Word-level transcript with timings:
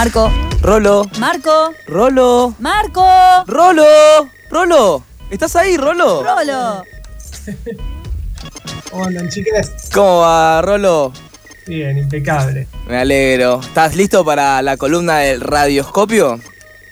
Marco. 0.00 0.32
Rolo. 0.62 1.10
Marco. 1.18 1.74
Rolo. 1.86 2.54
Marco. 2.58 3.04
Rolo. 3.46 3.84
Rolo. 4.48 5.04
¿Estás 5.28 5.56
ahí, 5.56 5.76
Rolo? 5.76 6.24
Rolo. 6.24 6.82
¿Cómo 8.90 9.04
andan? 9.04 9.28
¿Cómo 9.92 10.20
va, 10.20 10.62
Rolo? 10.62 11.12
Bien, 11.66 11.98
impecable. 11.98 12.66
Me 12.88 12.96
alegro. 12.96 13.60
¿Estás 13.60 13.94
listo 13.94 14.24
para 14.24 14.62
la 14.62 14.78
columna 14.78 15.18
del 15.18 15.42
radioscopio? 15.42 16.40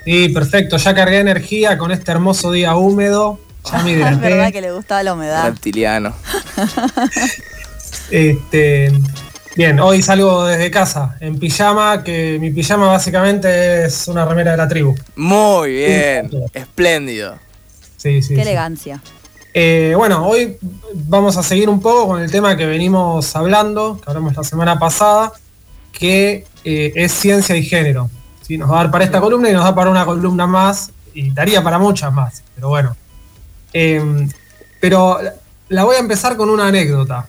Sí, 0.04 0.28
perfecto. 0.28 0.76
Ya 0.76 0.94
cargué 0.94 1.20
energía 1.20 1.78
con 1.78 1.92
este 1.92 2.12
hermoso 2.12 2.52
día 2.52 2.76
húmedo. 2.76 3.40
Ya 3.72 3.82
me 3.84 3.92
Es 4.10 4.20
verdad 4.20 4.52
que 4.52 4.60
le 4.60 4.70
gustaba 4.72 5.02
la 5.02 5.14
humedad. 5.14 5.46
Reptiliano. 5.46 6.14
Este, 8.10 8.90
bien, 9.58 9.80
hoy 9.80 10.02
salgo 10.02 10.46
desde 10.46 10.70
casa 10.70 11.16
en 11.18 11.36
pijama, 11.36 12.04
que 12.04 12.38
mi 12.40 12.52
pijama 12.52 12.86
básicamente 12.86 13.86
es 13.86 14.06
una 14.06 14.24
remera 14.24 14.52
de 14.52 14.56
la 14.56 14.68
tribu. 14.68 14.94
Muy 15.16 15.72
bien. 15.72 16.30
Espléndido. 16.54 17.36
Sí, 17.96 18.22
sí. 18.22 18.36
Qué 18.36 18.36
sí. 18.36 18.40
elegancia. 18.40 19.02
Eh, 19.52 19.94
bueno, 19.96 20.28
hoy 20.28 20.58
vamos 20.94 21.36
a 21.36 21.42
seguir 21.42 21.68
un 21.68 21.80
poco 21.80 22.06
con 22.06 22.22
el 22.22 22.30
tema 22.30 22.56
que 22.56 22.66
venimos 22.66 23.34
hablando, 23.34 24.00
que 24.00 24.08
hablamos 24.08 24.36
la 24.36 24.44
semana 24.44 24.78
pasada, 24.78 25.32
que 25.90 26.46
eh, 26.62 26.92
es 26.94 27.10
ciencia 27.10 27.56
y 27.56 27.64
género. 27.64 28.08
¿sí? 28.42 28.56
Nos 28.58 28.70
va 28.70 28.78
a 28.78 28.82
dar 28.84 28.92
para 28.92 29.04
esta 29.04 29.20
columna 29.20 29.50
y 29.50 29.54
nos 29.54 29.64
da 29.64 29.74
para 29.74 29.90
una 29.90 30.04
columna 30.04 30.46
más, 30.46 30.92
y 31.14 31.30
daría 31.30 31.64
para 31.64 31.80
muchas 31.80 32.12
más, 32.12 32.44
pero 32.54 32.68
bueno. 32.68 32.96
Eh, 33.72 34.28
pero 34.78 35.18
la 35.68 35.82
voy 35.82 35.96
a 35.96 35.98
empezar 35.98 36.36
con 36.36 36.48
una 36.48 36.68
anécdota. 36.68 37.26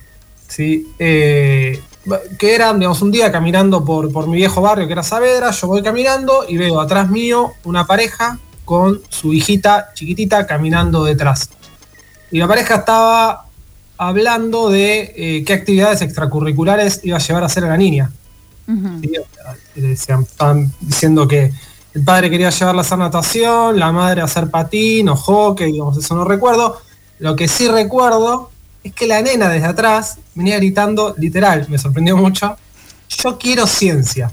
¿sí? 0.47 0.93
Eh, 0.99 1.81
que 2.37 2.55
era, 2.55 2.73
digamos, 2.73 3.01
un 3.01 3.11
día 3.11 3.31
caminando 3.31 3.83
por, 3.83 4.11
por 4.11 4.27
mi 4.27 4.37
viejo 4.37 4.61
barrio, 4.61 4.87
que 4.87 4.93
era 4.93 5.03
Saavedra, 5.03 5.51
yo 5.51 5.67
voy 5.67 5.81
caminando 5.81 6.45
y 6.47 6.57
veo 6.57 6.79
atrás 6.79 7.09
mío 7.09 7.53
una 7.63 7.85
pareja 7.85 8.37
con 8.65 9.01
su 9.09 9.33
hijita 9.33 9.89
chiquitita 9.93 10.45
caminando 10.45 11.03
detrás. 11.03 11.49
Y 12.31 12.37
la 12.39 12.47
pareja 12.47 12.75
estaba 12.75 13.45
hablando 13.97 14.69
de 14.69 15.13
eh, 15.15 15.43
qué 15.45 15.53
actividades 15.53 16.01
extracurriculares 16.01 17.01
iba 17.03 17.17
a 17.17 17.19
llevar 17.19 17.43
a 17.43 17.47
hacer 17.47 17.63
a 17.65 17.69
la 17.69 17.77
niña. 17.77 18.11
Ujú. 18.67 18.99
¿sí? 19.01 19.11
Le 19.75 19.87
decían- 19.89 20.21
estaban 20.21 20.71
diciendo 20.79 21.27
que 21.27 21.51
el 21.93 22.03
padre 22.03 22.29
quería 22.29 22.51
llevarla 22.51 22.81
a 22.81 22.85
hacer 22.85 22.97
natación, 22.99 23.79
la 23.79 23.91
madre 23.91 24.21
a 24.21 24.25
hacer 24.25 24.49
patín 24.49 25.09
o 25.09 25.15
hockey, 25.15 25.71
digamos, 25.71 25.97
eso 25.97 26.15
no 26.15 26.23
recuerdo. 26.23 26.79
Lo 27.17 27.35
que 27.35 27.47
sí 27.47 27.67
recuerdo 27.67 28.51
es 28.83 28.93
que 28.93 29.07
la 29.07 29.21
nena 29.21 29.49
desde 29.49 29.67
atrás 29.67 30.17
venía 30.35 30.57
gritando, 30.57 31.15
literal, 31.17 31.65
me 31.69 31.77
sorprendió 31.77 32.15
mucho, 32.17 32.57
yo 33.09 33.37
quiero 33.37 33.67
ciencia. 33.67 34.31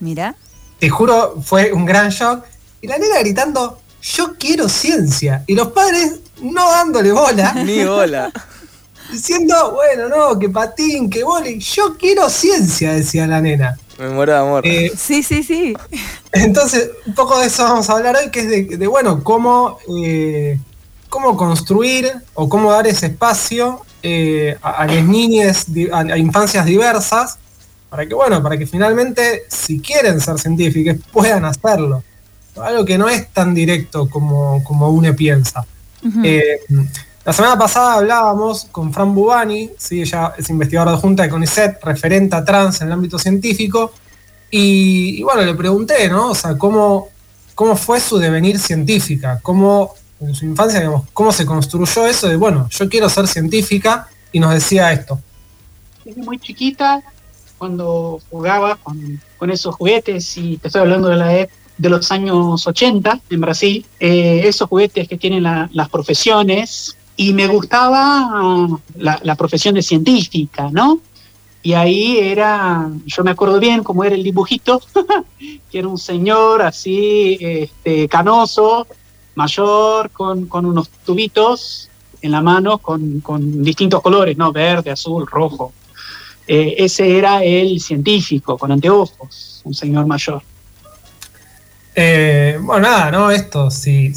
Mira. 0.00 0.34
Te 0.78 0.88
juro, 0.90 1.40
fue 1.42 1.72
un 1.72 1.84
gran 1.84 2.10
shock. 2.10 2.44
Y 2.80 2.86
la 2.86 2.98
nena 2.98 3.18
gritando, 3.20 3.80
yo 4.02 4.34
quiero 4.38 4.68
ciencia. 4.68 5.44
Y 5.46 5.54
los 5.54 5.68
padres 5.68 6.20
no 6.42 6.70
dándole 6.70 7.12
bola, 7.12 7.52
Ni 7.64 7.84
bola. 7.84 8.30
diciendo, 9.12 9.72
bueno, 9.72 10.08
no, 10.08 10.38
que 10.38 10.48
patín, 10.48 11.08
que 11.08 11.24
vole. 11.24 11.58
Yo 11.58 11.96
quiero 11.96 12.28
ciencia, 12.28 12.92
decía 12.92 13.26
la 13.26 13.40
nena. 13.40 13.78
Me 13.98 14.08
muero 14.08 14.32
de 14.32 14.38
amor. 14.38 14.66
Eh, 14.66 14.92
Sí, 14.96 15.22
sí, 15.22 15.42
sí. 15.42 15.74
entonces, 16.32 16.90
un 17.06 17.14
poco 17.14 17.38
de 17.38 17.46
eso 17.46 17.64
vamos 17.64 17.88
a 17.88 17.94
hablar 17.94 18.16
hoy, 18.16 18.30
que 18.30 18.40
es 18.40 18.48
de, 18.48 18.76
de, 18.76 18.86
bueno, 18.86 19.22
cómo, 19.22 19.78
eh, 20.02 20.58
cómo 21.14 21.36
construir 21.36 22.12
o 22.34 22.48
cómo 22.48 22.72
dar 22.72 22.88
ese 22.88 23.06
espacio 23.06 23.82
eh, 24.02 24.58
a, 24.60 24.70
a 24.82 24.86
las 24.88 25.04
niñas, 25.04 25.66
a, 25.92 26.00
a 26.00 26.18
infancias 26.18 26.66
diversas, 26.66 27.38
para 27.88 28.04
que, 28.04 28.14
bueno, 28.16 28.42
para 28.42 28.58
que 28.58 28.66
finalmente, 28.66 29.44
si 29.46 29.78
quieren 29.78 30.20
ser 30.20 30.40
científicos, 30.40 30.96
puedan 31.12 31.44
hacerlo. 31.44 32.02
Algo 32.60 32.84
que 32.84 32.98
no 32.98 33.08
es 33.08 33.28
tan 33.28 33.54
directo 33.54 34.10
como, 34.10 34.64
como 34.64 34.88
uno 34.88 35.14
piensa. 35.14 35.64
Eh, 36.24 36.58
la 37.24 37.32
semana 37.32 37.56
pasada 37.56 37.94
hablábamos 37.94 38.64
con 38.72 38.92
Fran 38.92 39.14
Bubani, 39.14 39.70
¿sí? 39.78 40.02
ella 40.02 40.34
es 40.36 40.50
investigadora 40.50 40.96
adjunta 40.96 41.22
de 41.22 41.28
CONICET, 41.28 41.82
referente 41.84 42.34
a 42.34 42.44
trans 42.44 42.80
en 42.80 42.88
el 42.88 42.92
ámbito 42.94 43.20
científico, 43.20 43.92
y, 44.50 45.20
y 45.20 45.22
bueno, 45.22 45.42
le 45.42 45.54
pregunté, 45.54 46.08
¿no? 46.08 46.30
O 46.30 46.34
sea, 46.34 46.58
cómo, 46.58 47.08
cómo 47.54 47.76
fue 47.76 48.00
su 48.00 48.18
devenir 48.18 48.58
científica, 48.58 49.38
cómo 49.42 49.94
en 50.26 50.34
su 50.34 50.44
infancia, 50.44 50.80
digamos, 50.80 51.02
cómo 51.12 51.32
se 51.32 51.44
construyó 51.46 52.06
eso 52.06 52.28
de, 52.28 52.36
bueno, 52.36 52.68
yo 52.70 52.88
quiero 52.88 53.08
ser 53.08 53.26
científica, 53.28 54.08
y 54.32 54.40
nos 54.40 54.52
decía 54.52 54.92
esto. 54.92 55.20
desde 56.04 56.22
muy 56.22 56.38
chiquita, 56.38 57.02
cuando 57.58 58.20
jugaba 58.30 58.76
con, 58.76 59.20
con 59.38 59.50
esos 59.50 59.74
juguetes, 59.76 60.36
y 60.36 60.56
te 60.58 60.68
estoy 60.68 60.82
hablando 60.82 61.08
de 61.08 61.16
la 61.16 61.32
ep- 61.38 61.50
de 61.78 61.88
los 61.88 62.10
años 62.12 62.66
80 62.66 63.20
en 63.30 63.40
Brasil, 63.40 63.84
eh, 64.00 64.42
esos 64.44 64.68
juguetes 64.68 65.08
que 65.08 65.16
tienen 65.16 65.42
la- 65.44 65.68
las 65.72 65.88
profesiones, 65.88 66.96
y 67.16 67.32
me 67.32 67.46
gustaba 67.46 68.68
la, 68.96 69.20
la 69.22 69.34
profesión 69.36 69.74
de 69.76 69.82
científica, 69.82 70.68
¿no? 70.72 70.98
Y 71.62 71.72
ahí 71.74 72.18
era, 72.18 72.90
yo 73.06 73.24
me 73.24 73.30
acuerdo 73.30 73.58
bien 73.58 73.82
cómo 73.84 74.04
era 74.04 74.14
el 74.14 74.22
dibujito, 74.22 74.82
que 75.70 75.78
era 75.78 75.88
un 75.88 75.96
señor 75.96 76.60
así, 76.60 77.38
este, 77.40 78.08
canoso, 78.08 78.86
mayor, 79.36 80.10
con, 80.10 80.46
con 80.46 80.66
unos 80.66 80.88
tubitos 81.04 81.88
en 82.24 82.30
la 82.30 82.40
mano 82.40 82.78
con, 82.78 83.20
con 83.20 83.62
distintos 83.62 84.00
colores, 84.00 84.36
¿no? 84.38 84.50
Verde, 84.50 84.90
azul, 84.90 85.26
rojo. 85.26 85.72
Eh, 86.46 86.74
ese 86.78 87.18
era 87.18 87.42
el 87.42 87.80
científico, 87.80 88.56
con 88.56 88.72
anteojos, 88.72 89.60
un 89.64 89.74
señor 89.74 90.06
mayor. 90.06 90.42
Eh, 91.94 92.58
bueno, 92.62 92.88
nada, 92.88 93.10
¿no? 93.10 93.30
Esto, 93.30 93.70
si, 93.70 94.12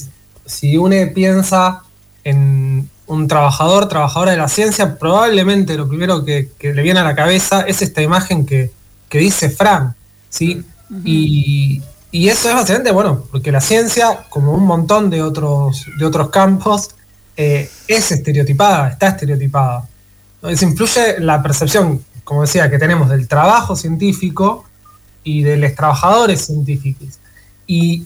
si 0.45 0.77
uno 0.77 0.95
piensa 1.13 1.83
en 2.23 2.89
un 3.07 3.27
trabajador, 3.27 3.87
trabajadora 3.89 4.31
de 4.31 4.37
la 4.37 4.47
ciencia, 4.47 4.97
probablemente 4.97 5.77
lo 5.77 5.87
primero 5.87 6.23
que, 6.23 6.49
que 6.57 6.73
le 6.73 6.81
viene 6.81 7.01
a 7.01 7.03
la 7.03 7.15
cabeza 7.15 7.61
es 7.61 7.81
esta 7.81 8.01
imagen 8.01 8.45
que, 8.45 8.71
que 9.09 9.19
dice 9.19 9.49
Fran, 9.49 9.95
¿sí? 10.29 10.63
Y, 11.03 11.81
y 12.17 12.29
eso 12.29 12.49
es 12.49 12.55
básicamente, 12.55 12.91
bueno, 12.91 13.23
porque 13.31 13.51
la 13.51 13.61
ciencia, 13.61 14.25
como 14.29 14.51
un 14.53 14.65
montón 14.65 15.09
de 15.09 15.21
otros, 15.21 15.85
de 15.99 16.05
otros 16.05 16.29
campos, 16.29 16.89
eh, 17.35 17.69
es 17.87 18.11
estereotipada, 18.11 18.89
está 18.89 19.07
estereotipada. 19.09 19.87
Entonces 20.35 20.61
influye 20.63 21.19
la 21.19 21.41
percepción, 21.43 22.03
como 22.23 22.41
decía, 22.41 22.69
que 22.69 22.79
tenemos 22.79 23.09
del 23.09 23.27
trabajo 23.27 23.75
científico 23.75 24.65
y 25.23 25.43
de 25.43 25.57
los 25.57 25.75
trabajadores 25.75 26.45
científicos. 26.45 27.19
Y 27.67 28.05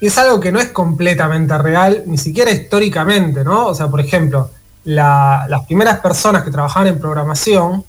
es 0.00 0.18
algo 0.18 0.38
que 0.40 0.52
no 0.52 0.60
es 0.60 0.68
completamente 0.68 1.56
real, 1.58 2.02
ni 2.06 2.18
siquiera 2.18 2.50
históricamente, 2.50 3.42
¿no? 3.44 3.66
O 3.66 3.74
sea, 3.74 3.88
por 3.88 4.00
ejemplo, 4.00 4.50
la- 4.84 5.46
las 5.48 5.64
primeras 5.66 6.00
personas 6.00 6.42
que 6.42 6.50
trabajaban 6.50 6.88
en 6.88 6.98
programación 6.98 7.84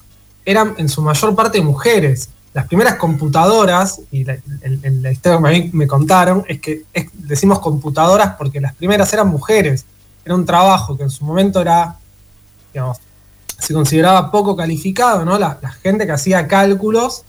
eran 0.45 0.75
en 0.77 0.89
su 0.89 1.01
mayor 1.01 1.35
parte 1.35 1.61
mujeres. 1.61 2.29
Las 2.53 2.67
primeras 2.67 2.95
computadoras, 2.95 3.99
y 4.11 4.23
la, 4.23 4.33
el- 4.61 5.01
la 5.01 5.11
historia 5.11 5.37
que 5.37 5.43
me, 5.43 5.69
me 5.73 5.87
contaron, 5.87 6.43
es 6.47 6.59
que 6.61 6.83
es- 6.93 7.07
decimos 7.13 7.59
computadoras 7.59 8.35
porque 8.37 8.61
las 8.61 8.73
primeras 8.75 9.11
eran 9.13 9.27
mujeres. 9.29 9.85
Era 10.23 10.35
un 10.35 10.45
trabajo 10.45 10.95
que 10.95 11.03
en 11.03 11.09
su 11.09 11.25
momento 11.25 11.59
era, 11.61 11.95
digamos, 12.73 12.97
se 13.59 13.73
consideraba 13.73 14.29
poco 14.31 14.55
calificado, 14.55 15.25
¿no? 15.25 15.37
La, 15.39 15.57
la 15.61 15.71
gente 15.71 16.05
que 16.05 16.11
hacía 16.11 16.47
cálculos 16.47 17.23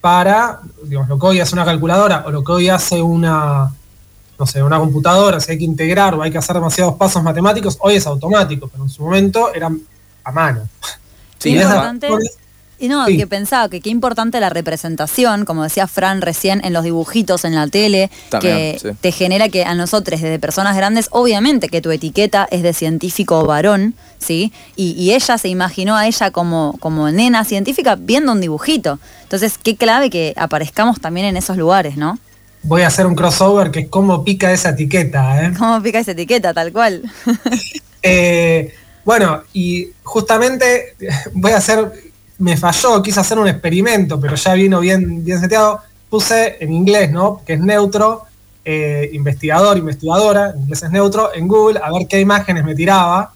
para, 0.00 0.60
digamos, 0.84 1.08
lo 1.08 1.18
que 1.18 1.26
hoy 1.26 1.40
hace 1.40 1.54
una 1.54 1.64
calculadora 1.64 2.24
o 2.26 2.30
lo 2.30 2.42
que 2.42 2.52
hoy 2.52 2.68
hace 2.68 3.00
una, 3.02 3.72
no 4.38 4.46
sé, 4.46 4.62
una 4.62 4.78
computadora, 4.78 5.40
si 5.40 5.52
hay 5.52 5.58
que 5.58 5.64
integrar 5.64 6.14
o 6.14 6.22
hay 6.22 6.30
que 6.30 6.38
hacer 6.38 6.54
demasiados 6.54 6.94
pasos 6.94 7.22
matemáticos, 7.22 7.76
hoy 7.80 7.96
es 7.96 8.06
automático, 8.06 8.68
pero 8.68 8.84
en 8.84 8.90
su 8.90 9.02
momento 9.02 9.52
era 9.54 9.70
a 10.24 10.32
mano. 10.32 10.68
Sí, 11.38 11.50
Y 11.50 11.58
es 11.58 11.64
importante. 12.08 12.08
Y 12.80 12.88
no, 12.88 13.06
Sí. 13.06 13.18
que 13.18 13.26
pensaba 13.26 13.68
que 13.68 13.80
qué 13.80 13.90
importante 13.90 14.40
la 14.40 14.48
representación, 14.48 15.44
como 15.44 15.62
decía 15.62 15.86
Fran 15.86 16.22
recién, 16.22 16.60
en 16.64 16.72
los 16.72 16.82
dibujitos, 16.82 17.44
en 17.44 17.54
la 17.54 17.66
tele, 17.68 18.10
También, 18.30 18.56
que 18.56 18.78
sí. 18.80 18.88
te 19.00 19.12
genera 19.12 19.48
que 19.50 19.64
a 19.64 19.74
nosotros, 19.74 20.20
desde 20.20 20.38
personas 20.38 20.74
grandes, 20.76 21.08
obviamente 21.10 21.68
que 21.68 21.80
tu 21.82 21.90
etiqueta 21.90 22.48
es 22.50 22.62
de 22.62 22.72
científico 22.72 23.44
varón, 23.44 23.94
¿sí? 24.18 24.52
Y, 24.76 24.92
y 24.92 25.12
ella 25.12 25.36
se 25.38 25.48
imaginó 25.48 25.94
a 25.96 26.06
ella 26.06 26.30
como, 26.30 26.76
como 26.80 27.10
nena 27.10 27.44
científica 27.44 27.96
viendo 27.96 28.32
un 28.32 28.40
dibujito. 28.40 28.98
Entonces, 29.24 29.58
qué 29.62 29.76
clave 29.76 30.08
que 30.08 30.32
aparezcamos 30.36 31.00
también 31.00 31.26
en 31.26 31.36
esos 31.36 31.56
lugares, 31.58 31.96
¿no? 31.98 32.18
Voy 32.62 32.82
a 32.82 32.88
hacer 32.88 33.06
un 33.06 33.14
crossover 33.14 33.70
que 33.70 33.80
es 33.80 33.88
cómo 33.88 34.24
pica 34.24 34.52
esa 34.52 34.70
etiqueta, 34.70 35.44
¿eh? 35.44 35.52
¿Cómo 35.58 35.82
pica 35.82 35.98
esa 35.98 36.12
etiqueta, 36.12 36.54
tal 36.54 36.72
cual? 36.72 37.02
Eh, 38.02 38.72
bueno, 39.04 39.42
y 39.52 39.88
justamente 40.02 40.94
voy 41.34 41.52
a 41.52 41.58
hacer, 41.58 41.92
me 42.40 42.56
falló, 42.56 43.02
quise 43.02 43.20
hacer 43.20 43.38
un 43.38 43.48
experimento, 43.48 44.18
pero 44.18 44.34
ya 44.34 44.54
vino 44.54 44.80
bien, 44.80 45.24
bien 45.24 45.40
seteado. 45.40 45.80
Puse 46.08 46.56
en 46.60 46.72
inglés, 46.72 47.12
¿no? 47.12 47.42
Que 47.46 47.52
es 47.52 47.60
neutro, 47.60 48.24
eh, 48.64 49.08
investigador, 49.12 49.78
investigadora, 49.78 50.50
en 50.50 50.62
inglés 50.62 50.82
es 50.82 50.90
neutro, 50.90 51.30
en 51.34 51.46
Google, 51.46 51.80
a 51.82 51.92
ver 51.92 52.08
qué 52.08 52.18
imágenes 52.18 52.64
me 52.64 52.74
tiraba. 52.74 53.32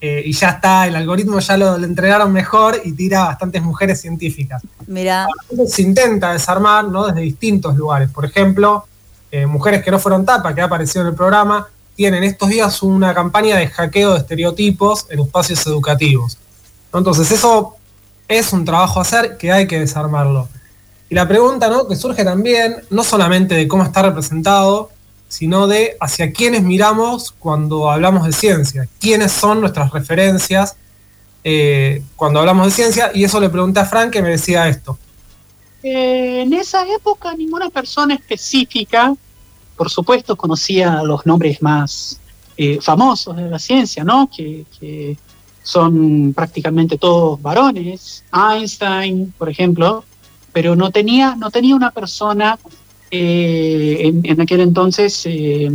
eh, 0.00 0.22
y 0.26 0.32
ya 0.32 0.50
está, 0.50 0.86
el 0.86 0.94
algoritmo 0.94 1.38
ya 1.38 1.56
lo, 1.56 1.78
lo 1.78 1.84
entregaron 1.86 2.30
mejor 2.32 2.80
y 2.84 2.92
tira 2.92 3.24
bastantes 3.24 3.62
mujeres 3.62 4.00
científicas. 4.00 4.62
Mira, 4.86 5.26
se 5.66 5.82
intenta 5.82 6.32
desarmar 6.32 6.84
¿no? 6.84 7.06
desde 7.06 7.22
distintos 7.22 7.76
lugares. 7.76 8.10
Por 8.10 8.24
ejemplo, 8.26 8.86
eh, 9.30 9.46
Mujeres 9.46 9.82
que 9.82 9.90
no 9.90 9.98
fueron 9.98 10.24
tapa, 10.24 10.54
que 10.54 10.60
ha 10.60 10.64
aparecido 10.64 11.02
en 11.02 11.08
el 11.08 11.14
programa, 11.14 11.66
tienen 11.96 12.22
estos 12.24 12.48
días 12.48 12.82
una 12.82 13.12
campaña 13.14 13.56
de 13.56 13.66
hackeo 13.68 14.12
de 14.12 14.18
estereotipos 14.18 15.06
en 15.10 15.20
espacios 15.20 15.66
educativos. 15.66 16.38
Entonces 16.92 17.30
eso 17.32 17.75
es 18.28 18.52
un 18.52 18.64
trabajo 18.64 18.98
a 18.98 19.02
hacer 19.02 19.36
que 19.36 19.52
hay 19.52 19.66
que 19.66 19.80
desarmarlo. 19.80 20.48
Y 21.08 21.14
la 21.14 21.28
pregunta 21.28 21.68
¿no? 21.68 21.86
que 21.86 21.96
surge 21.96 22.24
también, 22.24 22.76
no 22.90 23.04
solamente 23.04 23.54
de 23.54 23.68
cómo 23.68 23.84
está 23.84 24.02
representado, 24.02 24.90
sino 25.28 25.66
de 25.66 25.96
hacia 26.00 26.32
quiénes 26.32 26.62
miramos 26.62 27.32
cuando 27.38 27.90
hablamos 27.90 28.26
de 28.26 28.32
ciencia, 28.32 28.88
quiénes 29.00 29.32
son 29.32 29.60
nuestras 29.60 29.90
referencias 29.92 30.76
eh, 31.48 32.02
cuando 32.16 32.40
hablamos 32.40 32.66
de 32.66 32.72
ciencia, 32.72 33.12
y 33.14 33.22
eso 33.22 33.38
le 33.38 33.48
pregunté 33.48 33.78
a 33.78 33.84
Frank 33.84 34.10
que 34.10 34.20
me 34.20 34.30
decía 34.30 34.66
esto. 34.68 34.98
Eh, 35.80 36.42
en 36.42 36.52
esa 36.52 36.84
época 36.88 37.32
ninguna 37.34 37.70
persona 37.70 38.14
específica, 38.14 39.14
por 39.76 39.88
supuesto, 39.88 40.34
conocía 40.34 41.02
los 41.04 41.24
nombres 41.24 41.62
más 41.62 42.18
eh, 42.56 42.78
famosos 42.80 43.36
de 43.36 43.48
la 43.48 43.60
ciencia, 43.60 44.02
¿no? 44.02 44.28
Que, 44.34 45.16
son 45.66 46.32
prácticamente 46.32 46.96
todos 46.96 47.42
varones, 47.42 48.22
Einstein, 48.32 49.34
por 49.36 49.48
ejemplo, 49.48 50.04
pero 50.52 50.76
no 50.76 50.92
tenía, 50.92 51.34
no 51.34 51.50
tenía 51.50 51.74
una 51.74 51.90
persona 51.90 52.56
eh, 53.10 54.12
en, 54.22 54.40
aquel 54.40 54.60
entonces 54.60 55.26
eh, 55.26 55.68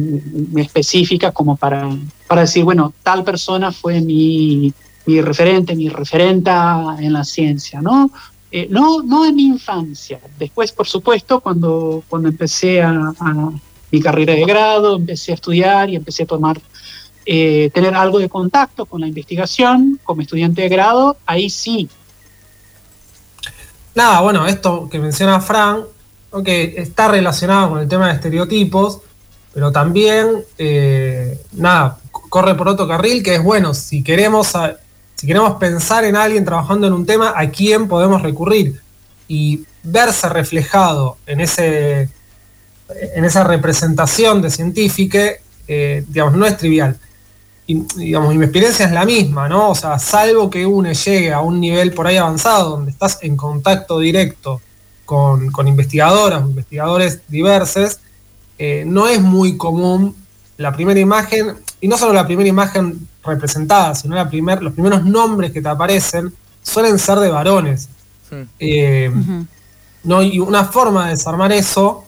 específica 0.55 1.33
como 1.33 1.57
para, 1.57 1.89
para 2.25 2.41
decir, 2.41 2.63
bueno, 2.63 2.93
tal 3.03 3.25
persona 3.25 3.73
fue 3.73 3.99
mi, 3.99 4.73
mi 5.07 5.19
referente, 5.19 5.75
mi 5.75 5.89
referenta 5.89 6.95
en 6.97 7.11
la 7.11 7.25
ciencia, 7.25 7.81
¿no? 7.81 8.11
Eh, 8.49 8.67
no, 8.69 9.03
no 9.03 9.25
en 9.25 9.35
mi 9.35 9.47
infancia. 9.47 10.21
Después, 10.39 10.71
por 10.71 10.87
supuesto, 10.87 11.41
cuando, 11.41 12.01
cuando 12.07 12.29
empecé 12.29 12.81
a 12.81 13.13
mi 13.91 13.99
carrera 13.99 14.33
de 14.35 14.45
grado, 14.45 14.95
empecé 14.95 15.33
a 15.33 15.35
estudiar 15.35 15.89
y 15.89 15.97
empecé 15.97 16.23
a 16.23 16.27
tomar, 16.27 16.61
eh, 17.25 17.69
tener 17.73 17.93
algo 17.93 18.19
de 18.19 18.29
contacto 18.29 18.85
con 18.85 19.01
la 19.01 19.07
investigación 19.07 19.99
como 20.03 20.21
estudiante 20.21 20.63
de 20.63 20.69
grado, 20.69 21.17
ahí 21.25 21.49
sí. 21.49 21.89
Nada, 23.93 24.21
bueno, 24.21 24.47
esto 24.47 24.87
que 24.89 24.99
menciona 24.99 25.41
Fran, 25.41 25.83
¿no? 26.31 26.43
que 26.43 26.75
está 26.77 27.09
relacionado 27.09 27.71
con 27.71 27.79
el 27.79 27.87
tema 27.87 28.07
de 28.07 28.13
estereotipos, 28.13 29.01
pero 29.53 29.71
también, 29.71 30.45
eh, 30.57 31.39
nada, 31.51 31.97
corre 32.11 32.55
por 32.55 32.69
otro 32.69 32.87
carril, 32.87 33.21
que 33.21 33.35
es 33.35 33.43
bueno, 33.43 33.73
si 33.73 34.01
queremos, 34.01 34.53
si 35.15 35.27
queremos 35.27 35.57
pensar 35.57 36.05
en 36.05 36.15
alguien 36.15 36.45
trabajando 36.45 36.87
en 36.87 36.93
un 36.93 37.05
tema, 37.05 37.33
¿a 37.35 37.49
quién 37.49 37.87
podemos 37.87 38.21
recurrir? 38.21 38.81
Y 39.27 39.65
verse 39.83 40.29
reflejado 40.29 41.17
en, 41.25 41.41
ese, 41.41 42.09
en 42.89 43.25
esa 43.25 43.43
representación 43.43 44.41
de 44.41 44.49
científica, 44.49 45.31
eh, 45.67 46.05
digamos, 46.07 46.35
no 46.35 46.45
es 46.45 46.57
trivial. 46.57 46.97
Y, 47.71 47.85
digamos, 47.95 48.33
y 48.33 48.37
mi 48.37 48.43
experiencia 48.43 48.85
es 48.85 48.91
la 48.91 49.05
misma, 49.05 49.47
¿no? 49.47 49.69
O 49.69 49.75
sea, 49.75 49.97
salvo 49.97 50.49
que 50.49 50.65
uno 50.65 50.91
llegue 50.91 51.31
a 51.31 51.39
un 51.39 51.61
nivel 51.61 51.93
por 51.93 52.05
ahí 52.05 52.17
avanzado, 52.17 52.71
donde 52.71 52.91
estás 52.91 53.19
en 53.21 53.37
contacto 53.37 53.99
directo 53.99 54.59
con, 55.05 55.49
con 55.51 55.67
investigadoras, 55.69 56.41
investigadores 56.41 57.21
diversos, 57.29 57.99
eh, 58.57 58.83
no 58.85 59.07
es 59.07 59.21
muy 59.21 59.55
común 59.55 60.15
la 60.57 60.73
primera 60.73 60.99
imagen, 60.99 61.55
y 61.79 61.87
no 61.87 61.97
solo 61.97 62.11
la 62.11 62.25
primera 62.25 62.49
imagen 62.49 63.07
representada, 63.23 63.95
sino 63.95 64.15
la 64.15 64.29
primer, 64.29 64.61
los 64.61 64.73
primeros 64.73 65.05
nombres 65.05 65.51
que 65.51 65.61
te 65.61 65.69
aparecen 65.69 66.33
suelen 66.61 66.99
ser 66.99 67.19
de 67.19 67.29
varones. 67.29 67.87
Eh. 68.59 69.11
¿no? 70.03 70.21
Y 70.21 70.39
una 70.39 70.65
forma 70.65 71.05
de 71.05 71.11
desarmar 71.11 71.51
eso 71.53 72.03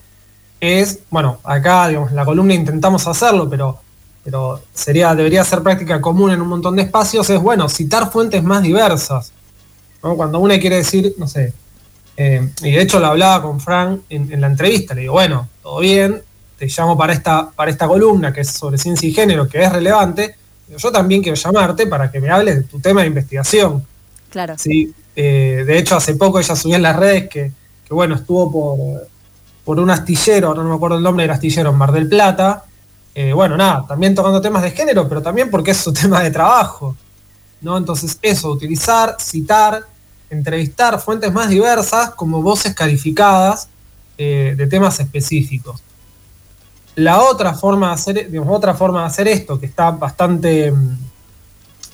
es, 0.59 0.99
bueno, 1.09 1.39
acá 1.43 1.87
digamos, 1.87 2.09
en 2.09 2.17
la 2.17 2.25
columna 2.25 2.53
intentamos 2.53 3.07
hacerlo, 3.07 3.49
pero, 3.49 3.79
pero 4.23 4.61
sería, 4.73 5.13
debería 5.15 5.43
ser 5.43 5.61
práctica 5.61 5.99
común 5.99 6.31
en 6.31 6.41
un 6.41 6.47
montón 6.47 6.75
de 6.75 6.83
espacios, 6.83 7.29
es 7.29 7.41
bueno, 7.41 7.67
citar 7.69 8.11
fuentes 8.11 8.43
más 8.43 8.63
diversas. 8.63 9.31
¿no? 10.01 10.15
Cuando 10.15 10.39
uno 10.39 10.53
quiere 10.59 10.77
decir, 10.77 11.13
no 11.17 11.27
sé, 11.27 11.53
eh, 12.15 12.49
y 12.61 12.71
de 12.71 12.81
hecho 12.81 12.99
lo 12.99 13.07
hablaba 13.07 13.41
con 13.41 13.59
Frank 13.59 14.01
en, 14.09 14.31
en 14.31 14.41
la 14.41 14.47
entrevista, 14.47 14.93
le 14.93 15.01
digo, 15.01 15.13
bueno, 15.13 15.49
todo 15.61 15.79
bien, 15.79 16.21
te 16.57 16.67
llamo 16.67 16.97
para 16.97 17.13
esta, 17.13 17.49
para 17.49 17.71
esta 17.71 17.87
columna 17.87 18.31
que 18.31 18.41
es 18.41 18.49
sobre 18.49 18.77
ciencia 18.77 19.07
y 19.09 19.13
género, 19.13 19.47
que 19.47 19.61
es 19.61 19.71
relevante, 19.71 20.35
pero 20.67 20.79
yo 20.79 20.91
también 20.91 21.21
quiero 21.21 21.35
llamarte 21.35 21.87
para 21.87 22.11
que 22.11 22.21
me 22.21 22.29
hables 22.29 22.55
de 22.55 22.63
tu 22.63 22.79
tema 22.79 23.01
de 23.01 23.07
investigación. 23.07 23.85
claro. 24.29 24.55
Sí, 24.57 24.93
eh, 25.15 25.63
de 25.65 25.77
hecho 25.77 25.95
hace 25.95 26.15
poco 26.15 26.39
ella 26.39 26.55
subió 26.55 26.75
en 26.75 26.81
las 26.81 26.95
redes 26.95 27.29
que, 27.29 27.51
que, 27.87 27.93
bueno, 27.93 28.15
estuvo 28.15 28.51
por, 28.51 29.07
por 29.63 29.79
un 29.79 29.89
astillero, 29.89 30.53
no 30.55 30.63
me 30.63 30.75
acuerdo 30.75 30.97
el 30.97 31.03
nombre 31.03 31.23
del 31.23 31.31
astillero, 31.31 31.69
en 31.69 31.77
Mar 31.77 31.91
del 31.91 32.07
Plata. 32.07 32.63
Eh, 33.15 33.33
bueno, 33.33 33.55
nada, 33.55 33.85
también 33.87 34.15
tocando 34.15 34.41
temas 34.41 34.63
de 34.63 34.71
género, 34.71 35.07
pero 35.07 35.21
también 35.21 35.49
porque 35.49 35.71
es 35.71 35.77
su 35.77 35.93
tema 36.01 36.21
de 36.21 36.31
trabajo. 36.31 36.95
¿no? 37.61 37.77
Entonces, 37.77 38.19
eso, 38.21 38.51
utilizar, 38.51 39.15
citar, 39.19 39.85
entrevistar 40.29 40.99
fuentes 40.99 41.31
más 41.31 41.49
diversas 41.49 42.11
como 42.11 42.41
voces 42.41 42.75
calificadas 42.75 43.69
eh, 44.17 44.53
de 44.57 44.67
temas 44.67 44.99
específicos. 44.99 45.81
La 46.95 47.21
otra 47.21 47.53
forma 47.55 47.87
de 47.87 47.93
hacer, 47.93 48.29
digamos, 48.29 48.55
otra 48.55 48.75
forma 48.75 49.01
de 49.01 49.07
hacer 49.07 49.27
esto, 49.27 49.59
que 49.59 49.65
está 49.65 49.91
bastante, 49.91 50.71
mm, 50.71 50.97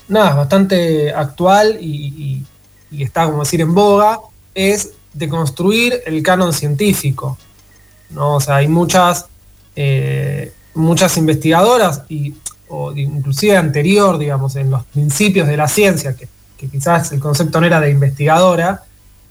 nada, 0.10 0.34
bastante 0.34 1.14
actual 1.14 1.78
y, 1.80 2.46
está, 2.92 3.26
como 3.26 3.44
decir, 3.44 3.62
en 3.62 3.74
boga, 3.74 4.20
es 4.54 4.92
de 5.14 5.30
construir 5.30 6.02
el 6.06 6.22
canon 6.24 6.52
científico. 6.52 7.38
¿no? 8.10 8.36
O 8.36 8.42
sea, 8.42 8.58
hay 8.58 8.68
muchas, 8.68 9.28
eh, 9.76 10.52
muchas 10.80 11.18
investigadoras, 11.18 12.04
y, 12.10 12.34
o 12.68 12.92
inclusive 12.94 13.58
anterior, 13.58 14.18
digamos, 14.18 14.56
en 14.56 14.70
los 14.70 14.84
principios 14.86 15.48
de 15.48 15.58
la 15.58 15.68
ciencia, 15.68 16.16
que, 16.16 16.28
quizás 16.68 17.12
el 17.14 17.20
concepto 17.20 17.62
no 17.62 17.68
era 17.68 17.80
de 17.80 17.90
investigadora, 17.90 18.84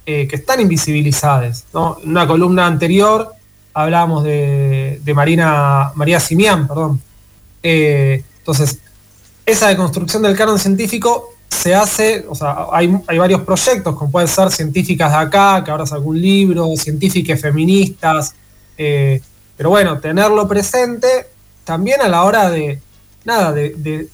eh, 0.07 0.27
que 0.27 0.37
están 0.37 0.61
invisibilizadas. 0.61 1.67
¿no? 1.75 1.99
En 2.03 2.11
una 2.11 2.27
columna 2.27 2.67
anterior 2.67 3.33
hablábamos 3.75 4.25
de, 4.25 5.01
de 5.05 5.15
Marina, 5.15 5.93
María 5.95 6.21
Simián, 6.21 6.67
perdón. 6.67 7.03
Eh, 7.63 8.25
entonces, 8.39 8.79
esa 9.45 9.69
deconstrucción 9.69 10.23
del 10.23 10.37
canon 10.37 10.59
científico 10.59 11.35
se 11.49 11.75
hace, 11.75 12.25
o 12.29 12.35
sea, 12.35 12.67
hay, 12.73 12.99
hay 13.07 13.19
varios 13.19 13.43
proyectos, 13.43 13.95
como 13.95 14.11
pueden 14.11 14.29
ser 14.29 14.51
científicas 14.51 15.11
de 15.11 15.19
acá, 15.19 15.63
que 15.65 15.71
ahora 15.71 15.85
es 15.85 15.93
algún 15.93 16.21
libro, 16.21 16.69
científicas 16.77 17.41
feministas, 17.41 18.35
eh, 18.77 19.21
pero 19.57 19.71
bueno, 19.71 19.99
tenerlo 19.99 20.47
presente 20.47 21.27
también 21.69 22.01
a 22.01 22.09
la 22.09 22.25
hora 22.25 22.49
de, 22.49 22.81
nada, 23.25 23.53
de, 23.53 24.09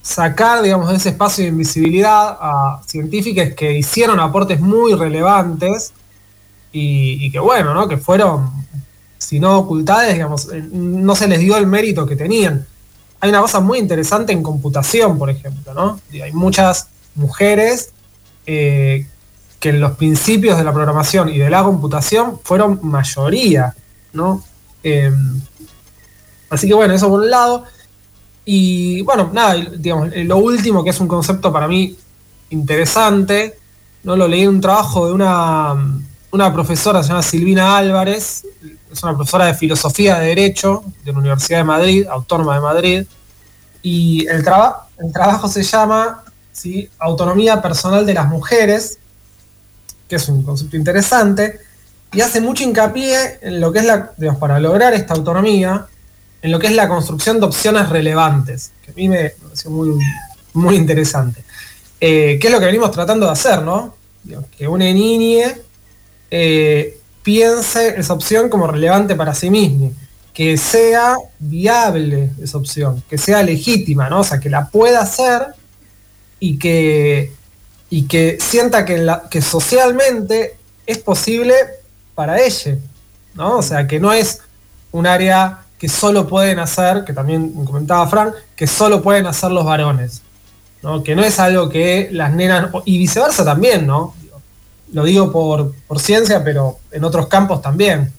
sacar, 0.00 0.62
digamos, 0.62 0.88
de 0.88 0.96
ese 0.96 1.10
espacio 1.10 1.44
de 1.44 1.50
invisibilidad 1.50 2.36
a 2.40 2.80
científicas 2.86 3.54
que 3.54 3.72
hicieron 3.72 4.20
aportes 4.20 4.60
muy 4.60 4.94
relevantes 4.94 5.92
y, 6.72 7.30
que 7.30 7.38
bueno, 7.38 7.72
¿no? 7.74 7.86
Que 7.86 7.98
fueron, 7.98 8.50
si 9.18 9.38
no 9.38 9.58
ocultadas, 9.58 10.12
digamos, 10.12 10.48
no 10.72 11.14
se 11.14 11.28
les 11.28 11.40
dio 11.40 11.56
el 11.56 11.66
mérito 11.66 12.06
que 12.06 12.16
tenían 12.16 12.66
hay 13.24 13.30
una 13.30 13.40
cosa 13.40 13.60
muy 13.60 13.78
interesante 13.78 14.34
en 14.34 14.42
computación, 14.42 15.16
por 15.18 15.30
ejemplo, 15.30 15.72
¿no? 15.72 15.98
Hay 16.12 16.32
muchas 16.32 16.88
mujeres 17.14 17.90
eh, 18.44 19.06
que 19.60 19.70
en 19.70 19.80
los 19.80 19.92
principios 19.92 20.58
de 20.58 20.64
la 20.64 20.74
programación 20.74 21.30
y 21.30 21.38
de 21.38 21.48
la 21.48 21.62
computación 21.62 22.38
fueron 22.44 22.80
mayoría, 22.82 23.74
¿no? 24.12 24.44
Eh, 24.82 25.10
así 26.50 26.68
que 26.68 26.74
bueno, 26.74 26.94
eso 26.94 27.08
por 27.08 27.20
un 27.20 27.30
lado. 27.30 27.64
Y 28.44 29.00
bueno, 29.02 29.30
nada, 29.32 29.54
digamos, 29.54 30.10
eh, 30.12 30.24
lo 30.24 30.36
último 30.38 30.84
que 30.84 30.90
es 30.90 31.00
un 31.00 31.08
concepto 31.08 31.52
para 31.52 31.66
mí 31.66 31.96
interesante 32.50 33.58
¿no? 34.04 34.16
Lo 34.16 34.28
leí 34.28 34.42
en 34.42 34.50
un 34.50 34.60
trabajo 34.60 35.06
de 35.06 35.12
una, 35.14 35.74
una 36.30 36.52
profesora, 36.52 37.02
se 37.02 37.08
llama 37.08 37.22
Silvina 37.22 37.76
Álvarez, 37.78 38.44
es 38.92 39.02
una 39.02 39.14
profesora 39.16 39.46
de 39.46 39.54
filosofía 39.54 40.18
de 40.18 40.26
Derecho 40.28 40.84
de 41.04 41.12
la 41.12 41.18
Universidad 41.18 41.58
de 41.60 41.64
Madrid, 41.64 42.06
autónoma 42.06 42.54
de 42.54 42.60
Madrid, 42.60 43.06
y 43.82 44.26
el, 44.28 44.44
traba- 44.44 44.88
el 44.98 45.10
trabajo 45.10 45.48
se 45.48 45.62
llama 45.62 46.22
¿sí? 46.52 46.88
Autonomía 46.98 47.62
Personal 47.62 48.04
de 48.04 48.12
las 48.14 48.28
Mujeres, 48.28 48.98
que 50.06 50.16
es 50.16 50.28
un 50.28 50.42
concepto 50.42 50.76
interesante, 50.76 51.60
y 52.12 52.20
hace 52.20 52.42
mucho 52.42 52.62
hincapié 52.62 53.38
en 53.40 53.58
lo 53.58 53.72
que 53.72 53.78
es 53.78 53.86
la, 53.86 54.12
digamos, 54.18 54.38
para 54.38 54.60
lograr 54.60 54.92
esta 54.92 55.14
autonomía, 55.14 55.86
en 56.44 56.52
lo 56.52 56.58
que 56.58 56.66
es 56.66 56.74
la 56.74 56.90
construcción 56.90 57.40
de 57.40 57.46
opciones 57.46 57.88
relevantes, 57.88 58.72
que 58.84 58.90
a 58.90 58.94
mí 58.94 59.08
me 59.08 59.30
pareció 59.30 59.70
muy, 59.70 59.98
muy 60.52 60.76
interesante. 60.76 61.42
Eh, 61.98 62.38
¿Qué 62.38 62.48
es 62.48 62.52
lo 62.52 62.60
que 62.60 62.66
venimos 62.66 62.90
tratando 62.90 63.24
de 63.24 63.32
hacer, 63.32 63.62
no? 63.62 63.96
Que 64.54 64.68
una 64.68 64.84
niñe 64.84 65.56
eh, 66.30 66.98
piense 67.22 67.98
esa 67.98 68.12
opción 68.12 68.50
como 68.50 68.66
relevante 68.66 69.14
para 69.14 69.34
sí 69.34 69.48
misma, 69.48 69.88
que 70.34 70.58
sea 70.58 71.16
viable 71.38 72.28
esa 72.42 72.58
opción, 72.58 73.02
que 73.08 73.16
sea 73.16 73.42
legítima, 73.42 74.10
¿no? 74.10 74.20
O 74.20 74.24
sea, 74.24 74.38
que 74.38 74.50
la 74.50 74.68
pueda 74.68 75.00
hacer 75.00 75.46
y 76.40 76.58
que, 76.58 77.32
y 77.88 78.02
que 78.02 78.36
sienta 78.38 78.84
que 78.84 79.40
socialmente 79.40 80.58
es 80.84 80.98
posible 80.98 81.54
para 82.14 82.38
ella, 82.38 82.76
¿no? 83.32 83.56
O 83.56 83.62
sea, 83.62 83.86
que 83.86 83.98
no 83.98 84.12
es 84.12 84.40
un 84.92 85.06
área 85.06 85.63
que 85.78 85.88
solo 85.88 86.26
pueden 86.26 86.58
hacer, 86.58 87.04
que 87.04 87.12
también 87.12 87.52
comentaba 87.64 88.06
Frank, 88.06 88.34
que 88.56 88.66
solo 88.66 89.02
pueden 89.02 89.26
hacer 89.26 89.50
los 89.50 89.64
varones, 89.64 90.22
¿no? 90.82 91.02
Que 91.02 91.14
no 91.14 91.22
es 91.22 91.38
algo 91.38 91.68
que 91.68 92.08
las 92.12 92.32
nenas, 92.32 92.70
y 92.84 92.98
viceversa 92.98 93.44
también, 93.44 93.86
¿no? 93.86 94.14
Lo 94.92 95.04
digo 95.04 95.32
por, 95.32 95.74
por 95.86 95.98
ciencia, 95.98 96.42
pero 96.44 96.78
en 96.92 97.04
otros 97.04 97.26
campos 97.26 97.60
también. 97.60 98.12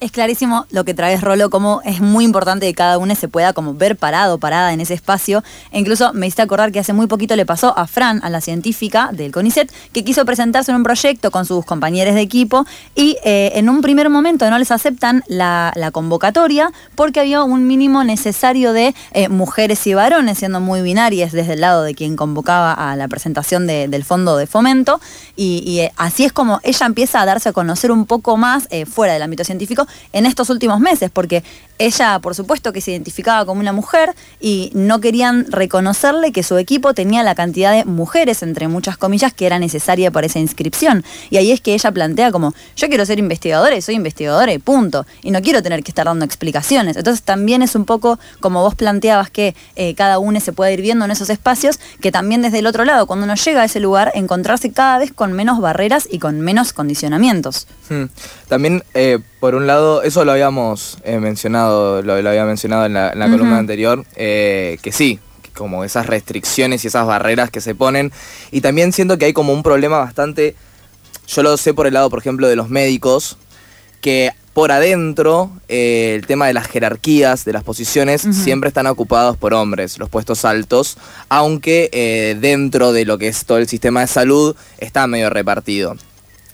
Es 0.00 0.12
clarísimo 0.12 0.64
lo 0.70 0.84
que 0.86 0.94
traes, 0.94 1.20
Rolo, 1.20 1.50
como 1.50 1.82
es 1.84 2.00
muy 2.00 2.24
importante 2.24 2.64
que 2.64 2.72
cada 2.72 2.96
uno 2.96 3.14
se 3.14 3.28
pueda 3.28 3.52
como 3.52 3.74
ver 3.74 3.96
parado, 3.98 4.38
parada 4.38 4.72
en 4.72 4.80
ese 4.80 4.94
espacio. 4.94 5.44
E 5.72 5.78
incluso 5.78 6.14
me 6.14 6.26
hice 6.26 6.40
acordar 6.40 6.72
que 6.72 6.78
hace 6.78 6.94
muy 6.94 7.06
poquito 7.06 7.36
le 7.36 7.44
pasó 7.44 7.76
a 7.76 7.86
Fran, 7.86 8.18
a 8.24 8.30
la 8.30 8.40
científica 8.40 9.10
del 9.12 9.30
CONICET, 9.30 9.70
que 9.92 10.02
quiso 10.02 10.24
presentarse 10.24 10.70
en 10.70 10.78
un 10.78 10.84
proyecto 10.84 11.30
con 11.30 11.44
sus 11.44 11.66
compañeros 11.66 12.14
de 12.14 12.22
equipo 12.22 12.64
y 12.94 13.18
eh, 13.24 13.52
en 13.56 13.68
un 13.68 13.82
primer 13.82 14.08
momento 14.08 14.48
no 14.48 14.58
les 14.58 14.70
aceptan 14.70 15.22
la, 15.26 15.70
convocatoria 15.92 16.72
porque 16.94 17.20
había 17.20 17.42
un 17.42 17.66
mínimo 17.66 18.02
necesario 18.02 18.72
de 18.72 18.94
eh, 19.12 19.28
mujeres 19.28 19.86
y 19.86 19.92
varones, 19.92 20.38
siendo 20.38 20.60
muy 20.60 20.80
binarias 20.80 21.32
desde 21.32 21.52
el 21.54 21.60
lado 21.60 21.82
de 21.82 21.94
quien 21.94 22.16
convocaba 22.16 22.72
a 22.72 22.96
la 22.96 23.06
presentación 23.08 23.66
de- 23.66 23.86
del 23.88 24.04
fondo 24.04 24.38
de 24.38 24.46
fomento. 24.46 24.98
Y, 25.36 25.80
eh, 25.80 25.92
así 25.98 26.24
es 26.24 26.32
como 26.32 26.58
ella 26.62 26.86
empieza 26.86 27.20
a 27.20 27.26
darse 27.26 27.50
a 27.50 27.52
conocer 27.52 27.90
un 27.92 28.06
poco 28.06 28.38
más 28.38 28.66
fuera 28.90 29.12
del 29.12 29.22
ámbito 29.22 29.44
científico 29.44 29.86
en 30.12 30.26
estos 30.26 30.50
últimos 30.50 30.80
meses, 30.80 31.10
porque 31.10 31.42
ella, 31.78 32.18
por 32.18 32.34
supuesto, 32.34 32.72
que 32.72 32.82
se 32.82 32.90
identificaba 32.90 33.46
como 33.46 33.60
una 33.60 33.72
mujer 33.72 34.14
y 34.38 34.70
no 34.74 35.00
querían 35.00 35.50
reconocerle 35.50 36.30
que 36.30 36.42
su 36.42 36.58
equipo 36.58 36.92
tenía 36.92 37.22
la 37.22 37.34
cantidad 37.34 37.72
de 37.72 37.86
mujeres, 37.86 38.42
entre 38.42 38.68
muchas 38.68 38.98
comillas, 38.98 39.32
que 39.32 39.46
era 39.46 39.58
necesaria 39.58 40.10
para 40.10 40.26
esa 40.26 40.38
inscripción. 40.38 41.04
Y 41.30 41.38
ahí 41.38 41.52
es 41.52 41.62
que 41.62 41.72
ella 41.72 41.90
plantea 41.90 42.32
como, 42.32 42.54
yo 42.76 42.88
quiero 42.88 43.06
ser 43.06 43.18
investigadora 43.18 43.74
y 43.76 43.80
soy 43.80 43.94
investigadora 43.94 44.52
y 44.52 44.58
punto. 44.58 45.06
Y 45.22 45.30
no 45.30 45.40
quiero 45.40 45.62
tener 45.62 45.82
que 45.82 45.90
estar 45.90 46.04
dando 46.04 46.24
explicaciones. 46.24 46.98
Entonces 46.98 47.22
también 47.22 47.62
es 47.62 47.74
un 47.74 47.86
poco 47.86 48.18
como 48.40 48.62
vos 48.62 48.74
planteabas 48.74 49.30
que 49.30 49.54
eh, 49.74 49.94
cada 49.94 50.18
uno 50.18 50.38
se 50.40 50.52
puede 50.52 50.74
ir 50.74 50.82
viendo 50.82 51.06
en 51.06 51.10
esos 51.10 51.30
espacios, 51.30 51.80
que 52.02 52.12
también 52.12 52.42
desde 52.42 52.58
el 52.58 52.66
otro 52.66 52.84
lado, 52.84 53.06
cuando 53.06 53.24
uno 53.24 53.36
llega 53.36 53.62
a 53.62 53.64
ese 53.64 53.80
lugar, 53.80 54.12
encontrarse 54.14 54.70
cada 54.70 54.98
vez 54.98 55.12
con 55.12 55.32
menos 55.32 55.60
barreras 55.60 56.06
y 56.10 56.18
con 56.18 56.40
menos 56.40 56.74
condicionamientos. 56.74 57.66
Hmm. 57.88 58.04
También, 58.48 58.84
eh, 58.92 59.20
por 59.40 59.54
un 59.54 59.66
lado, 59.66 60.02
eso 60.02 60.24
lo 60.24 60.32
habíamos 60.32 60.98
eh, 61.02 61.18
mencionado, 61.18 62.02
lo, 62.02 62.20
lo 62.20 62.28
había 62.28 62.44
mencionado 62.44 62.84
en 62.86 62.92
la, 62.92 63.10
en 63.10 63.18
la 63.18 63.26
Ujú. 63.26 63.34
columna 63.36 63.58
anterior, 63.58 64.04
eh, 64.16 64.78
que 64.82 64.92
sí, 64.92 65.18
como 65.54 65.82
esas 65.82 66.06
restricciones 66.06 66.84
y 66.84 66.88
esas 66.88 67.06
barreras 67.06 67.50
que 67.50 67.60
se 67.60 67.74
ponen. 67.74 68.12
Y 68.50 68.60
también 68.60 68.92
siento 68.92 69.18
que 69.18 69.24
hay 69.24 69.32
como 69.32 69.52
un 69.52 69.62
problema 69.62 69.98
bastante, 69.98 70.54
yo 71.26 71.42
lo 71.42 71.56
sé 71.56 71.74
por 71.74 71.86
el 71.86 71.94
lado, 71.94 72.10
por 72.10 72.18
ejemplo, 72.18 72.48
de 72.48 72.56
los 72.56 72.68
médicos, 72.68 73.38
que 74.00 74.30
por 74.52 74.72
adentro 74.72 75.50
eh, 75.68 76.14
el 76.16 76.26
tema 76.26 76.46
de 76.46 76.52
las 76.52 76.66
jerarquías, 76.66 77.44
de 77.44 77.52
las 77.52 77.62
posiciones, 77.62 78.22
siempre 78.32 78.68
están 78.68 78.86
ocupados 78.88 79.36
por 79.36 79.54
hombres, 79.54 79.98
los 79.98 80.08
puestos 80.10 80.44
altos, 80.44 80.98
aunque 81.28 81.88
eh, 81.92 82.36
dentro 82.40 82.92
de 82.92 83.04
lo 83.04 83.16
que 83.16 83.28
es 83.28 83.44
todo 83.44 83.58
el 83.58 83.68
sistema 83.68 84.00
de 84.00 84.06
salud 84.08 84.56
está 84.78 85.06
medio 85.06 85.30
repartido. 85.30 85.96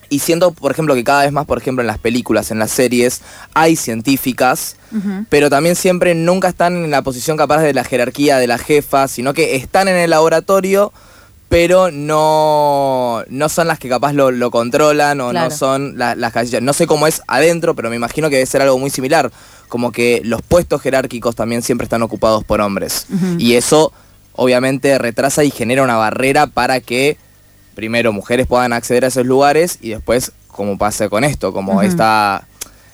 Y 0.09 0.21
siento, 0.21 0.53
por 0.53 0.71
ejemplo, 0.73 0.95
que 0.95 1.03
cada 1.05 1.23
vez 1.23 1.33
más, 1.33 1.47
por 1.47 1.59
ejemplo, 1.59 1.83
en 1.83 1.87
las 1.89 1.99
películas, 1.99 2.51
en 2.51 2.59
las 2.59 2.71
series, 2.71 3.23
hay 3.55 3.77
científicas, 3.77 4.77
pero 5.29 5.51
también 5.51 5.77
siempre 5.77 6.15
nunca 6.15 6.49
están 6.49 6.77
en 6.85 6.91
la 6.91 7.03
posición 7.03 7.37
capaz 7.37 7.61
de 7.63 7.75
la 7.75 7.85
jerarquía 7.85 8.39
de 8.39 8.47
la 8.47 8.59
jefa, 8.59 9.09
sino 9.09 9.35
que 9.35 9.57
están 9.57 9.89
en 9.89 9.97
el 9.97 10.11
laboratorio, 10.11 10.93
pero 11.49 11.91
no, 11.93 13.23
no 13.29 13.49
son 13.49 13.69
las 13.69 13.79
que 13.79 13.89
capaz 13.89 14.13
lo, 14.13 14.31
lo 14.31 14.51
controlan 14.51 15.21
o 15.21 15.31
Claro. 15.31 15.51
no 15.51 15.57
son 15.57 15.97
la- 15.99 16.15
las 16.15 16.33
casillas. 16.33 16.63
No 16.63 16.73
sé 16.73 16.87
cómo 16.87 17.07
es 17.07 17.23
adentro, 17.29 17.75
pero 17.75 17.91
me 17.91 17.97
imagino 17.97 18.29
que 18.29 18.37
debe 18.37 18.47
ser 18.47 18.63
algo 18.63 18.79
muy 18.79 18.91
similar. 18.91 19.31
Como 19.69 19.93
que 19.93 20.21
los 20.25 20.43
puestos 20.43 20.81
jerárquicos 20.83 21.35
también 21.37 21.63
siempre 21.63 21.85
están 21.85 22.03
ocupados 22.03 22.45
por 22.45 22.61
hombres. 22.61 23.07
Y 23.39 23.55
eso 23.55 23.93
obviamente 24.33 24.99
retrasa 24.99 25.45
y 25.45 25.51
genera 25.51 25.83
una 25.83 25.97
barrera 25.97 26.47
para 26.47 26.81
que 26.81 27.17
primero 27.77 28.13
mujeres 28.13 28.49
puedan 28.49 28.73
acceder 28.73 29.05
a 29.05 29.09
esos 29.09 29.25
lugares 29.25 29.79
y 29.81 29.91
después, 29.91 30.33
como 30.49 30.77
pasa 30.79 31.09
con 31.09 31.23
esto, 31.23 31.53
como 31.53 31.83
esta 31.83 32.49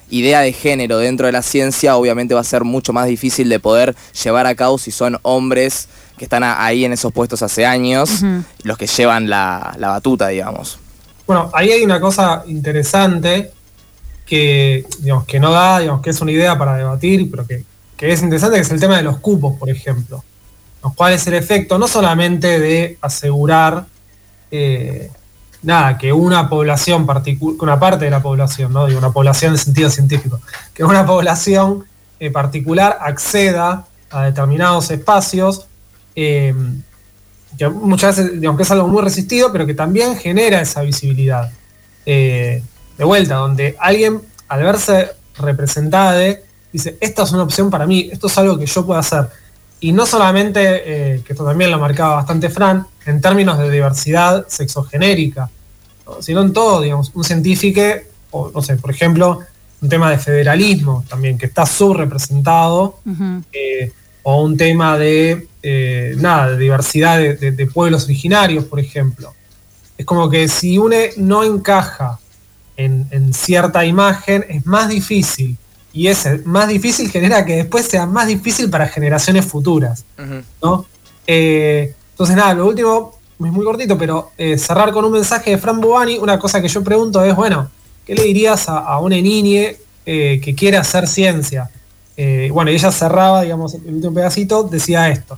idea 0.09 0.41
de 0.41 0.53
género 0.53 0.99
dentro 0.99 1.25
de 1.25 1.31
la 1.31 1.41
ciencia, 1.41 1.95
obviamente 1.95 2.35
va 2.35 2.41
a 2.41 2.43
ser 2.43 2.65
mucho 2.65 2.93
más 2.93 3.07
difícil 3.07 3.49
de 3.49 3.59
poder 3.59 3.95
llevar 4.23 4.45
a 4.45 4.53
cabo 4.53 4.77
si 4.77 4.91
son 4.91 5.17
hombres 5.23 5.87
que 6.17 6.25
están 6.25 6.43
ahí 6.43 6.85
en 6.85 6.93
esos 6.93 7.11
puestos 7.11 7.41
hace 7.41 7.65
años, 7.65 8.21
los 8.63 8.77
que 8.77 8.85
llevan 8.85 9.27
la, 9.27 9.73
la 9.79 9.87
batuta, 9.87 10.27
digamos. 10.27 10.77
Bueno, 11.25 11.49
ahí 11.53 11.71
hay 11.71 11.83
una 11.83 11.99
cosa 11.99 12.43
interesante 12.45 13.51
que, 14.25 14.85
digamos, 14.99 15.25
que 15.25 15.39
no 15.39 15.51
da, 15.51 15.79
digamos, 15.79 16.01
que 16.01 16.09
es 16.09 16.21
una 16.21 16.31
idea 16.31 16.57
para 16.57 16.75
debatir, 16.75 17.31
pero 17.31 17.47
que, 17.47 17.63
que 17.95 18.11
es 18.11 18.21
interesante, 18.21 18.57
que 18.57 18.61
es 18.61 18.71
el 18.71 18.79
tema 18.79 18.97
de 18.97 19.03
los 19.03 19.17
cupos, 19.17 19.57
por 19.57 19.69
ejemplo. 19.69 20.23
Los 20.83 20.93
cuál 20.93 21.13
es 21.13 21.25
el 21.27 21.35
efecto 21.35 21.79
no 21.79 21.87
solamente 21.87 22.59
de 22.59 22.97
asegurar 23.01 23.85
eh, 24.55 25.09
nada, 25.63 25.97
que 25.97 26.13
una 26.13 26.47
población 26.47 27.07
particular, 27.07 27.57
una 27.59 27.79
parte 27.79 28.05
de 28.05 28.11
la 28.11 28.21
población, 28.21 28.71
no 28.71 28.85
digo 28.85 28.99
una 28.99 29.11
población 29.11 29.53
en 29.53 29.57
sentido 29.57 29.89
científico, 29.89 30.39
que 30.75 30.83
una 30.83 31.03
población 31.07 31.85
eh, 32.19 32.29
particular 32.29 32.99
acceda 33.01 33.87
a 34.11 34.25
determinados 34.25 34.91
espacios, 34.91 35.65
eh, 36.15 36.53
que 37.57 37.67
muchas 37.67 38.15
veces 38.15 38.39
digamos 38.39 38.57
que 38.57 38.63
es 38.63 38.69
algo 38.69 38.87
muy 38.87 39.01
resistido, 39.01 39.51
pero 39.51 39.65
que 39.65 39.73
también 39.73 40.17
genera 40.17 40.61
esa 40.61 40.83
visibilidad. 40.83 41.51
De 42.05 42.61
vuelta, 42.99 43.35
donde 43.35 43.75
alguien 43.79 44.21
al 44.47 44.61
verse 44.61 45.13
representada 45.39 46.19
dice, 46.71 46.95
esta 47.01 47.23
es 47.23 47.31
una 47.31 47.41
opción 47.41 47.71
para 47.71 47.87
mí, 47.87 48.09
esto 48.11 48.27
es 48.27 48.37
algo 48.37 48.59
que 48.59 48.67
yo 48.67 48.85
puedo 48.85 48.99
hacer. 48.99 49.29
Y 49.83 49.91
no 49.91 50.05
solamente, 50.05 50.61
eh, 51.15 51.21
que 51.25 51.33
esto 51.33 51.43
también 51.45 51.69
lo 51.69 51.77
marcaba 51.77 52.15
bastante 52.15 52.49
Fran, 52.49 52.85
en 53.05 53.19
términos 53.19 53.57
de 53.59 53.69
diversidad 53.69 54.45
sexogenérica, 54.47 55.49
¿no? 56.05 56.21
sino 56.21 56.41
en 56.41 56.53
todo, 56.53 56.79
digamos, 56.81 57.11
un 57.13 57.23
científico, 57.25 57.81
o 58.31 58.49
no 58.53 58.61
sé, 58.61 58.77
por 58.77 58.91
ejemplo, 58.91 59.39
un 59.81 59.89
tema 59.89 60.09
de 60.09 60.17
federalismo 60.17 61.03
también, 61.09 61.37
que 61.37 61.47
está 61.47 61.65
subrepresentado, 61.65 62.99
eh, 63.51 63.91
o 64.23 64.41
un 64.43 64.55
tema 64.55 64.97
de, 64.97 65.49
eh, 65.61 66.15
nada, 66.17 66.51
de 66.51 66.57
diversidad 66.57 67.17
de, 67.17 67.35
de- 67.35 67.51
de 67.51 67.67
pueblos 67.67 68.05
originarios, 68.05 68.63
por 68.63 68.79
ejemplo. 68.79 69.33
Es 69.97 70.05
como 70.05 70.29
que 70.29 70.47
si 70.47 70.77
uno 70.77 70.95
no 71.17 71.43
encaja 71.43 72.19
en, 72.77 73.05
en 73.11 73.33
cierta 73.33 73.85
imagen, 73.85 74.45
es 74.47 74.65
más 74.65 74.87
difícil. 74.87 75.57
Y 75.93 76.07
ese 76.07 76.39
más 76.45 76.67
difícil 76.67 77.09
genera 77.11 77.45
que 77.45 77.57
después 77.57 77.85
sea 77.85 78.05
más 78.07 78.27
difícil 78.27 78.69
para 78.69 78.87
generaciones 78.87 79.45
futuras. 79.45 80.03
¿no? 80.61 80.85
Eh, 81.27 81.93
entonces, 82.11 82.35
nada, 82.35 82.53
lo 82.55 82.67
último 82.67 83.15
es 83.43 83.51
muy 83.51 83.63
cortito, 83.63 83.97
pero 83.97 84.31
eh, 84.37 84.57
cerrar 84.57 84.91
con 84.91 85.05
un 85.05 85.11
mensaje 85.11 85.51
de 85.51 85.57
Fran 85.57 85.79
Bobani, 85.79 86.17
una 86.17 86.39
cosa 86.39 86.61
que 86.61 86.67
yo 86.67 86.83
pregunto 86.83 87.23
es, 87.23 87.35
bueno, 87.35 87.69
¿qué 88.05 88.15
le 88.15 88.23
dirías 88.23 88.67
a, 88.69 88.79
a 88.79 88.99
una 88.99 89.15
niñe 89.17 89.77
eh, 90.05 90.39
que 90.43 90.55
quiere 90.55 90.77
hacer 90.77 91.07
ciencia? 91.07 91.69
Eh, 92.17 92.49
bueno, 92.51 92.71
y 92.71 92.75
ella 92.75 92.91
cerraba, 92.91 93.41
digamos, 93.43 93.73
el 93.75 93.93
último 93.93 94.13
pedacito, 94.13 94.63
decía 94.63 95.09
esto. 95.09 95.37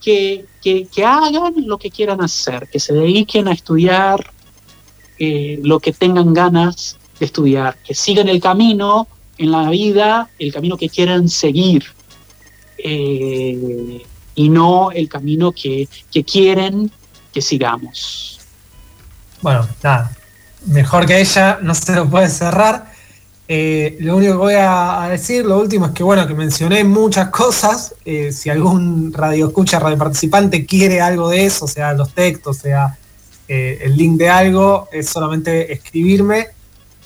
que, 0.00 0.44
que- 0.62 0.86
que 0.86 1.04
hagan 1.04 1.54
lo 1.66 1.76
que 1.78 1.90
quieran 1.90 2.20
hacer, 2.22 2.68
que 2.70 2.78
se 2.80 2.92
dediquen 2.94 3.48
a 3.48 3.52
estudiar 3.52 4.30
eh, 5.18 5.58
lo 5.62 5.80
que 5.80 5.92
tengan 5.92 6.32
ganas 6.32 6.96
de 7.18 7.26
estudiar, 7.26 7.76
que 7.84 7.94
sigan 7.94 8.28
el 8.28 8.40
camino 8.40 9.08
en 9.38 9.52
la 9.52 9.70
vida, 9.70 10.28
el 10.38 10.52
camino 10.52 10.76
que 10.76 10.88
quieran 10.88 11.28
seguir, 11.28 11.84
eh, 12.76 14.02
y 14.34 14.48
no 14.48 14.90
el 14.90 15.08
camino 15.08 15.52
que, 15.52 15.88
que 16.12 16.24
quieren 16.24 16.90
que 17.32 17.40
sigamos. 17.40 18.40
bueno, 19.40 19.66
nada, 19.82 20.12
mejor 20.66 21.06
que 21.06 21.20
ella, 21.20 21.58
no 21.62 21.74
se 21.74 21.94
lo 21.94 22.08
puede 22.08 22.28
cerrar. 22.28 22.92
Eh, 23.50 23.96
lo 24.00 24.16
único 24.16 24.32
que 24.32 24.38
voy 24.38 24.54
a, 24.58 25.08
decir, 25.10 25.44
lo 25.44 25.58
último 25.58 25.86
es 25.86 25.92
que 25.92 26.02
bueno, 26.02 26.26
que 26.26 26.34
mencioné 26.34 26.84
muchas 26.84 27.30
cosas. 27.30 27.94
Eh, 28.04 28.30
si 28.30 28.50
algún 28.50 29.12
radio 29.12 29.46
escucha, 29.46 29.78
radio 29.78 29.96
participante 29.96 30.66
quiere 30.66 31.00
algo 31.00 31.30
de 31.30 31.46
eso, 31.46 31.66
sea 31.66 31.94
los 31.94 32.12
textos, 32.12 32.58
sea 32.58 32.98
el 33.48 33.96
link 33.96 34.18
de 34.18 34.28
algo, 34.28 34.88
es 34.92 35.08
solamente 35.08 35.72
escribirme. 35.72 36.48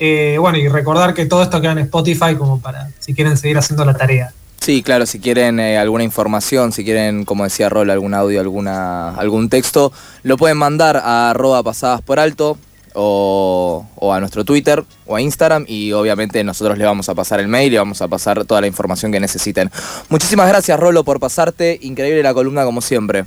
Eh, 0.05 0.37
bueno, 0.37 0.57
y 0.57 0.67
recordar 0.67 1.13
que 1.13 1.25
todo 1.27 1.43
esto 1.43 1.61
queda 1.61 1.71
en 1.71 1.77
Spotify 1.77 2.35
como 2.37 2.59
para 2.59 2.89
si 2.99 3.13
quieren 3.13 3.37
seguir 3.37 3.57
haciendo 3.57 3.85
la 3.85 3.93
tarea. 3.93 4.33
Sí, 4.59 4.83
claro, 4.83 5.05
si 5.05 5.17
quieren 5.17 5.61
eh, 5.61 5.77
alguna 5.77 6.03
información, 6.03 6.73
si 6.73 6.83
quieren, 6.83 7.23
como 7.23 7.45
decía 7.45 7.69
Rol, 7.69 7.89
algún 7.89 8.13
audio, 8.13 8.41
alguna, 8.41 9.15
algún 9.15 9.47
texto, 9.47 9.93
lo 10.23 10.35
pueden 10.35 10.57
mandar 10.57 10.97
a 10.97 11.29
arroba 11.29 11.63
pasadas 11.63 12.01
por 12.01 12.19
alto 12.19 12.57
o, 12.93 13.87
o 13.95 14.13
a 14.13 14.19
nuestro 14.19 14.43
Twitter 14.43 14.83
o 15.05 15.15
a 15.15 15.21
Instagram 15.21 15.63
y 15.69 15.93
obviamente 15.93 16.43
nosotros 16.43 16.77
le 16.77 16.83
vamos 16.83 17.07
a 17.07 17.15
pasar 17.15 17.39
el 17.39 17.47
mail 17.47 17.71
y 17.71 17.77
vamos 17.77 18.01
a 18.01 18.09
pasar 18.09 18.43
toda 18.43 18.59
la 18.59 18.67
información 18.67 19.09
que 19.09 19.21
necesiten. 19.21 19.71
Muchísimas 20.09 20.49
gracias 20.49 20.77
Rolo 20.77 21.05
por 21.05 21.21
pasarte, 21.21 21.79
increíble 21.81 22.21
la 22.23 22.33
columna 22.33 22.65
como 22.65 22.81
siempre. 22.81 23.23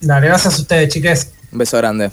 Dale, 0.00 0.28
gracias 0.28 0.60
a 0.60 0.62
ustedes, 0.62 0.94
chiques. 0.94 1.32
Un 1.50 1.58
beso 1.58 1.76
grande. 1.76 2.12